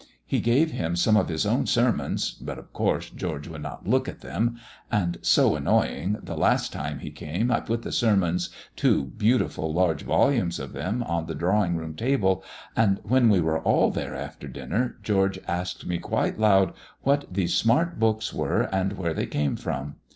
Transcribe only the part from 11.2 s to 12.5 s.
the drawing room table,